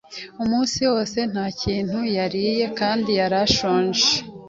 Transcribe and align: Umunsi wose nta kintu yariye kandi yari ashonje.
Umunsi 0.43 0.79
wose 0.91 1.19
nta 1.31 1.45
kintu 1.61 1.99
yariye 2.17 2.65
kandi 2.79 3.09
yari 3.19 3.37
ashonje. 3.45 4.07